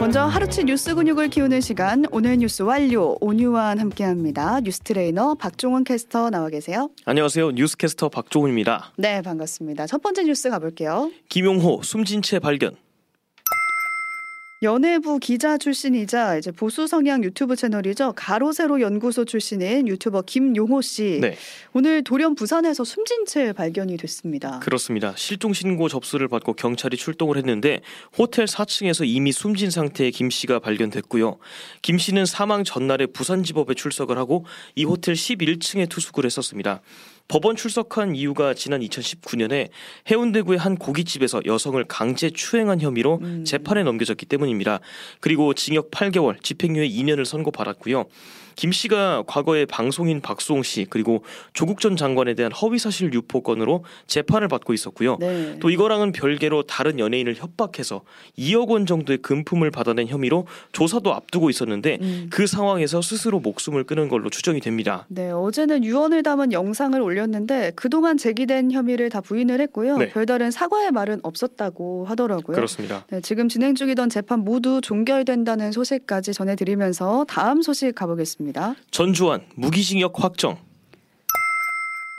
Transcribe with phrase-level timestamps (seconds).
[0.00, 4.60] 먼저 하루치 뉴스 근육을 키우는 시간 오늘 뉴스 완료 오뉴완 함께합니다.
[4.60, 6.90] 뉴스 트레이너 박종원 캐스터 나와 계세요.
[7.04, 7.50] 안녕하세요.
[7.52, 8.92] 뉴스 캐스터 박종훈입니다.
[8.96, 9.86] 네 반갑습니다.
[9.86, 11.10] 첫 번째 뉴스 가볼게요.
[11.28, 12.76] 김용호 숨진 채 발견.
[14.60, 21.36] 연예부 기자 출신이자 이제 보수 성향 유튜브 채널이죠 가로세로 연구소 출신인 유튜버 김용호 씨 네.
[21.72, 24.58] 오늘 돌연 부산에서 숨진 채 발견이 됐습니다.
[24.58, 25.14] 그렇습니다.
[25.16, 27.82] 실종 신고 접수를 받고 경찰이 출동을 했는데
[28.18, 31.38] 호텔 4층에서 이미 숨진 상태의 김 씨가 발견됐고요.
[31.82, 36.80] 김 씨는 사망 전날에 부산지법에 출석을 하고 이 호텔 11층에 투숙을 했었습니다.
[37.28, 39.68] 법원 출석한 이유가 지난 2019년에
[40.10, 43.44] 해운대구의 한 고깃집에서 여성을 강제 추행한 혐의로 음.
[43.44, 44.80] 재판에 넘겨졌기 때문입니다.
[45.20, 48.06] 그리고 징역 8개월, 집행유예 2년을 선고받았고요.
[48.58, 51.22] 김 씨가 과거에 방송인 박수홍 씨 그리고
[51.52, 55.16] 조국 전 장관에 대한 허위 사실 유포 건으로 재판을 받고 있었고요.
[55.20, 55.58] 네.
[55.60, 58.02] 또 이거랑은 별개로 다른 연예인을 협박해서
[58.36, 62.26] 2억 원 정도의 금품을 받아낸 혐의로 조사도 앞두고 있었는데 음.
[62.30, 65.06] 그 상황에서 스스로 목숨을 끊은 걸로 추정이 됩니다.
[65.06, 69.96] 네, 어제는 유언을 담은 영상을 올 렸는데 그동안 제기된 혐의를 다 부인을 했고요.
[69.98, 70.08] 네.
[70.08, 72.54] 별다른 사과의 말은 없었다고 하더라고요.
[72.54, 73.04] 그렇습니다.
[73.10, 78.74] 네, 지금 진행 중이던 재판 모두 종결된다는 소식까지 전해드리면서 다음 소식 가보겠습니다.
[78.90, 80.67] 전주환 무기징역 확정.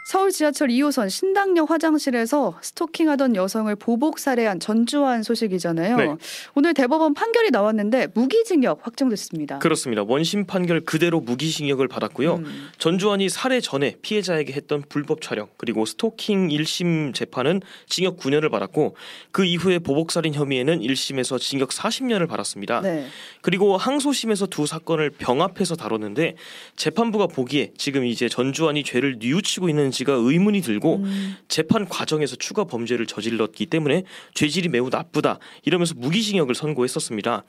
[0.09, 5.97] 서울 지하철 2호선 신당역 화장실에서 스토킹하던 여성을 보복 살해한 전주환 소식이잖아요.
[5.97, 6.15] 네.
[6.55, 9.59] 오늘 대법원 판결이 나왔는데 무기징역 확정됐습니다.
[9.59, 10.01] 그렇습니다.
[10.01, 12.37] 원심 판결 그대로 무기징역을 받았고요.
[12.37, 12.69] 음.
[12.79, 18.95] 전주환이 살해 전에 피해자에게 했던 불법 촬영 그리고 스토킹 1심 재판은 징역 9년을 받았고
[19.31, 22.81] 그 이후에 보복 살인 혐의에는 1심에서 징역 40년을 받았습니다.
[22.81, 23.05] 네.
[23.43, 26.33] 그리고 항소심에서 두 사건을 병합해서 다뤘는데
[26.77, 31.35] 재판부가 보기에 지금 이제 전주환이 죄를 뉘우치고 있는 지가 의문이 들고 음.
[31.47, 37.43] 재판 과정에서 추가 범죄를 저질렀기 때문에 죄질이 매우 나쁘다 이러면서 무기징역을 선고했었습니다.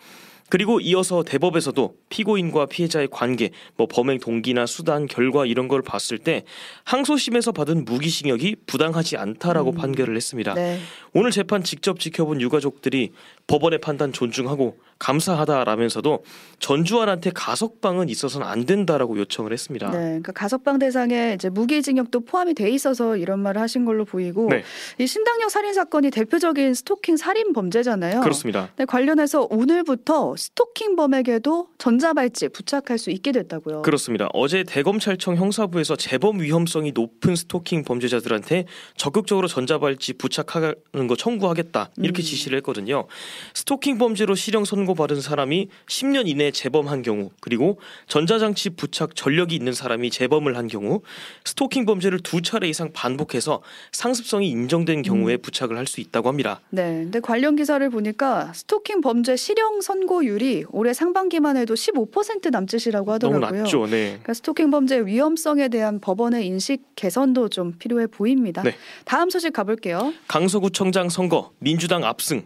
[0.51, 6.45] 그리고 이어서 대법에서도 피고인과 피해자의 관계, 뭐 범행 동기나 수단, 결과 이런 걸 봤을 때
[6.85, 9.77] 항소심에서 받은 무기징역이 부당하지 않다라고 음.
[9.77, 10.55] 판결을 했습니다.
[10.55, 10.79] 네.
[11.15, 13.13] 오늘 재판 직접 지켜본 유가족들이
[13.47, 16.23] 법원의 판단 존중하고 감사하다라면서도
[16.61, 19.91] 전주환한테 가석방은 있어서는 안 된다라고 요청을 했습니다.
[19.91, 24.63] 네, 그러니까 가석방 대상에 이제 무기징역도 포함이 돼 있어서 이런 말을 하신 걸로 보이고 네.
[24.99, 28.21] 이 신당역 살인 사건이 대표적인 스토킹 살인 범죄잖아요.
[28.21, 28.69] 그렇습니다.
[28.77, 33.83] 네, 관련해서 오늘부터 스토킹범에게도 전자발찌 부착할 수 있게 됐다고요.
[33.83, 34.29] 그렇습니다.
[34.33, 38.65] 어제 대검찰청 형사부에서 재범 위험성이 높은 스토킹 범죄자들한테
[38.97, 40.75] 적극적으로 전자발찌 부착하는
[41.09, 42.25] 거 청구하겠다 이렇게 음.
[42.25, 43.07] 지시를 했거든요.
[43.53, 50.11] 스토킹 범죄로 실형 선고받은 사람이 10년 이내에 재범한 경우 그리고 전자장치 부착 전력이 있는 사람이
[50.11, 51.03] 재범을 한 경우
[51.45, 53.61] 스토킹 범죄를 두 차례 이상 반복해서
[53.93, 55.43] 상습성이 인정된 경우에 음.
[55.43, 56.61] 부착을 할 수 있다고 합니다.
[56.71, 63.19] 네, 근데 관련 기사를 보니까 스토킹 범죄 실형 선고 율이 올해 상반기만 해도 15% 남짓이라고
[63.19, 63.63] 너무 낮더라고요.
[63.63, 63.87] 낮죠.
[63.87, 64.07] 네.
[64.11, 68.63] 그러니까 스토킹 범죄 위험성에 대한 법원의 인식 개선도 좀 필요해 보입니다.
[68.63, 68.75] 네.
[69.05, 70.13] 다음 소식 가볼게요.
[70.29, 72.43] 강서구청장 선거 민주당 압승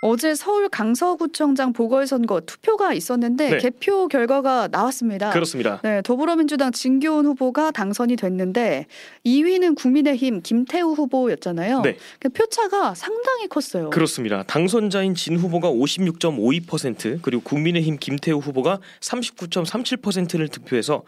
[0.00, 3.58] 어제 서울 강서구청장 보궐선거 투표가 있었는데 네.
[3.58, 5.30] 개표 결과가 나왔습니다.
[5.30, 5.80] 그렇습니다.
[5.82, 8.86] 네, 더불어민주당 진교훈 후보가 당선이 됐는데
[9.26, 11.80] 2위는 국민의힘 김태우 후보였잖아요.
[11.82, 11.96] 네.
[12.20, 13.90] 그 표차가 상당히 컸어요.
[13.90, 14.44] 그렇습니다.
[14.44, 21.02] 당선자인 진 후보가 56.52% 그리고 국민의힘 김태우 후보가 39.37%를 득표해서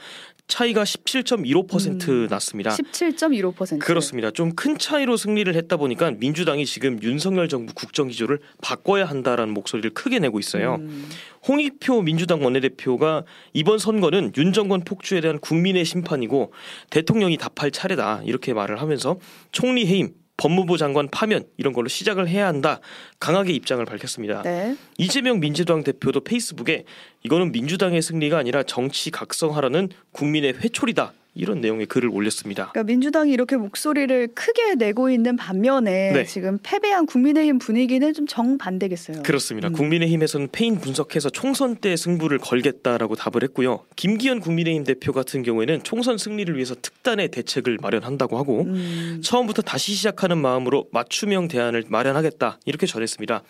[0.48, 2.70] 차이가 17.15% 음, 났습니다.
[2.70, 3.78] 17.15%.
[3.78, 4.30] 그렇습니다.
[4.32, 8.40] 좀 큰 차이로 승리를 했다 보니까 민주당이 지금 윤석열 정부 국정 기조를
[8.80, 10.76] 바꿔야 한다라는 목소리를 크게 내고 있어요.
[10.76, 11.08] 음,
[11.46, 16.52] 홍익표 민주당 원내대표가 이번 선거는 윤 정권 폭주에 대한 국민의 심판이고
[16.90, 19.18] 대통령이 답할 차례다 이렇게 말을 하면서
[19.52, 22.80] 총리 해임, 법무부 장관 파면 이런 걸로 시작을 해야 한다
[23.18, 24.42] 강하게 입장을 밝혔습니다.
[24.42, 24.76] 네.
[24.98, 26.84] 이재명 민주당 대표도 페이스북에
[27.22, 32.70] 이거는 민주당의 승리가 아니라 정치 각성하라는 국민의 회초리다 이런 내용의 글을 올렸습니다.
[32.72, 36.24] 그러니까 민주당이 이렇게 목소리를 크게 내고 있는 반면에 네.
[36.24, 39.22] 지금 패배한 국민의힘 분위기는 좀 정반대겠어요.
[39.22, 39.68] 그렇습니다.
[39.68, 39.72] 음.
[39.72, 43.84] 국민의힘에서는 패인 분석해서 총선 때 승부를 걸겠다라고 답을 했고요.
[43.96, 49.94] 김기현 국민의힘 대표 같은 경우에는 총선 승리를 위해서 특단의 대책을 마련한다고 하고 음, 처음부터 다시
[49.94, 53.42] 시작하는 마음으로 맞춤형 대안을 마련하겠다 이렇게 전했습니다.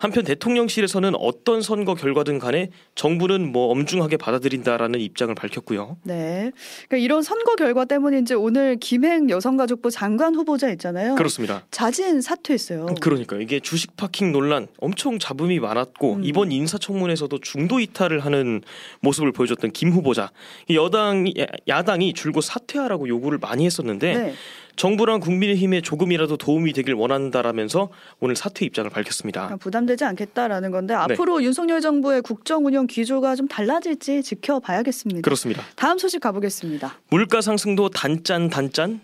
[0.00, 5.98] 한편 대통령실에서는 어떤 선거 결과든 간에 정부는 뭐 엄중하게 받아들인다라는 입장을 밝혔고요.
[6.04, 6.52] 네.
[6.88, 11.16] 그러니까 이런 선거 결과 때문인지 오늘 김행 여성가족부 장관 후보자 있잖아요.
[11.16, 11.66] 그렇습니다.
[11.70, 12.86] 자진 사퇴했어요.
[13.02, 16.24] 그러니까 이게 주식 파킹 논란 엄청 잡음이 많았고 음.
[16.24, 18.62] 이번 인사청문회에서도 중도 이탈을 하는
[19.00, 20.32] 모습을 보여줬던 김 후보자
[20.68, 21.26] 이 여당
[21.68, 24.34] 야당이 줄곧 사퇴하라고 요구를 많이 했었는데 네.
[24.76, 27.90] 정부랑 국민의힘에 조금이라도 도움이 되길 원한다라면서
[28.20, 29.56] 오늘 사퇴 입장을 밝혔습니다.
[29.56, 31.00] 부담되지 않겠다라는 건데 네.
[31.00, 35.22] 앞으로 윤석열 정부의 국정 운영 기조가 좀 달라질지 지켜봐야겠습니다.
[35.22, 35.62] 그렇습니다.
[35.76, 36.98] 다음 소식 가보겠습니다.
[37.10, 39.00] 물가 상승도 단짠 단짠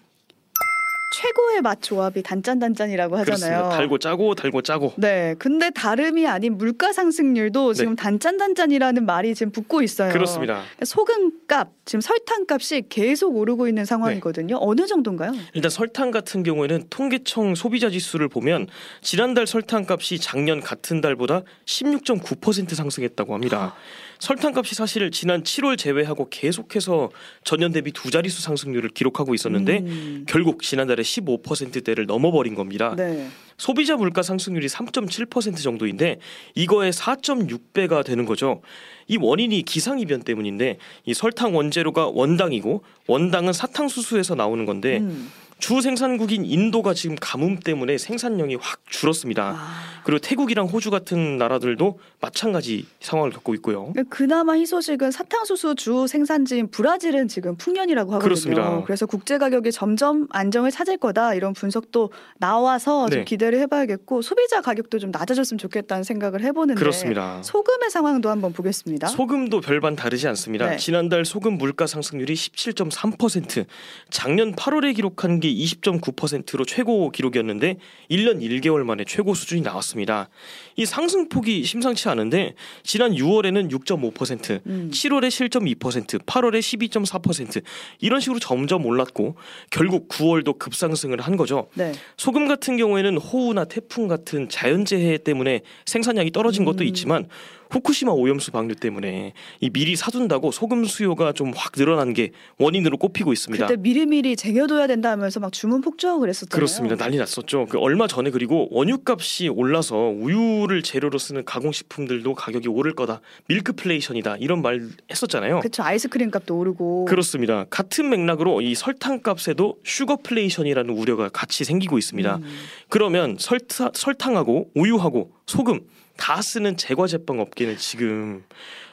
[1.16, 3.38] 최고의 맛 조합이 단짠 단짠이라고 하잖아요.
[3.38, 3.68] 그렇습니다.
[3.70, 9.50] 달고 짜고 달고 짜고 네, 근데 다름이 아닌 물가 상승률도 지금 단짠 단짠이라는 말이 지금
[9.50, 10.08] 붙고 있어요.
[10.08, 10.12] 네.
[10.12, 10.62] 그렇습니다.
[10.84, 14.58] 소금값, 지금 설탕값이 계속 오르고 있는 상황이거든요.
[14.60, 15.32] 어느 정도인가요?
[15.54, 18.66] 일단 설탕 같은 경우에는 통계청 소비자 지수를 보면
[19.00, 23.74] 지난달 설탕값이 작년 같은 달보다 16.9% 상승했다고 합니다.
[24.18, 27.10] 설탕값이 사실 지난 7월 제외하고 계속해서
[27.44, 32.94] 전년 대비 두 자릿수 상승률을 기록하고 있었는데 음, 결국 지난달에 15%대를 넘어버린 겁니다.
[32.96, 33.28] 네.
[33.56, 36.18] 소비자 물가 상승률이 3.7% 정도인데
[36.54, 38.60] 이거의 4.6배가 되는 거죠.
[39.08, 45.30] 이 원인이 기상이변 때문인데 이 설탕 원재료가 원당이고 원당은 사탕수수에서 나오는 건데 음.
[45.58, 49.55] 주 생산국인 인도가 지금 가뭄 때문에 생산량이 확 줄었습니다.
[49.56, 53.93] 아, 그리고 태국이랑 호주 같은 나라들도 마찬가지 상황을 겪고 있고요.
[54.11, 58.25] 그나마 희소식은 사탕수수 주 생산지인 브라질은 지금 풍년이라고 하거든요.
[58.29, 58.82] 그렇습니다.
[58.85, 63.25] 그래서 국제 가격이 점점 안정을 찾을 거다 이런 분석도 나와서 좀 네.
[63.25, 67.43] 기대를 해봐야겠고 소비자 가격도 좀 낮아졌으면 좋겠다는 생각을 해보는데 그렇습니다.
[67.43, 69.09] 소금의 상황도 한번 보겠습니다.
[69.09, 70.70] 소금도 별반 다르지 않습니다.
[70.70, 70.76] 네.
[70.76, 73.64] 지난달 소금 물가 상승률이 17.3%,
[74.11, 77.76] 작년 8월에 기록한 게 20.9%로 최고 기록이었는데
[78.10, 80.28] 1년 1개월 만에 최고 수준이 나왔습니다.
[80.76, 84.90] 이 상승폭이 심상치 않은데 지난 6월에는 6.5%, 음.
[84.93, 87.62] 7월에 7.2%, 8월에 12.4%
[88.00, 89.37] 이런 식으로 점점 올랐고
[89.70, 91.69] 결국 9월도 급상승을 한 거죠.
[91.75, 91.92] 네.
[92.16, 96.87] 소금 같은 경우에는 호우나 태풍 같은 자연재해 때문에 생산량이 떨어진 것도 음.
[96.88, 97.28] 있지만
[97.70, 103.32] 후쿠시마 오염수 방류 때문에 이 미리 사둔다고 소금 수요가 좀 확 늘어난 게 원인으로 꼽히고
[103.32, 103.66] 있습니다.
[103.66, 106.54] 그때 미리미리 쟁여둬야 된다 하면서 막 주문 폭주하고 그랬었잖아요.
[106.54, 106.96] 그렇습니다.
[106.96, 107.66] 난리 났었죠.
[107.70, 113.20] 그 얼마 전에 그리고 원유값이 올라서 우유를 재료로 쓰는 가공식품들도 가격이 오를 거다.
[113.48, 114.36] 밀크플레이션이다.
[114.38, 115.60] 이런 말 했었잖아요.
[115.60, 115.82] 그렇죠.
[115.82, 117.06] 아이스크림 값도 오르고.
[117.06, 117.64] 그렇습니다.
[117.70, 122.36] 같은 맥락으로 이 설탕 값에도 슈거플레이션이라는 우려가 같이 생기고 있습니다.
[122.36, 122.44] 음.
[122.88, 125.80] 그러면 설타, 설탕하고 우유하고 소금
[126.16, 128.44] 다 쓰는 제과 제빵 업계는 지금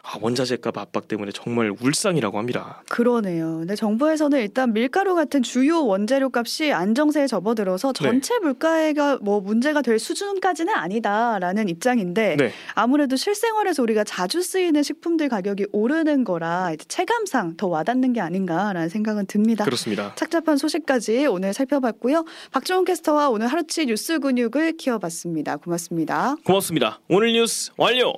[0.05, 2.83] 아, 원자재값 압박 때문에 정말 울상이라고 합니다.
[2.89, 3.59] 그러네요.
[3.59, 8.03] 근데 정부에서는 일단 밀가루 같은 주요 원재료 값이 안정세에 접어들어서 네.
[8.03, 12.51] 전체 물가가 뭐 문제가 될 수준까지는 아니다라는 입장인데 네.
[12.75, 19.25] 아무래도 실생활에서 우리가 자주 쓰이는 식품들 가격이 오르는 거라 체감상 더 와닿는 게 아닌가라는 생각은
[19.27, 19.63] 듭니다.
[19.63, 20.13] 그렇습니다.
[20.15, 22.25] 착잡한 소식까지 오늘 살펴봤고요.
[22.51, 25.57] 박정훈 캐스터와 오늘 하루치 뉴스 근육을 키워봤습니다.
[25.57, 26.35] 고맙습니다.
[26.43, 26.99] 고맙습니다.
[27.15, 28.15] 오늘 뉴스 완료.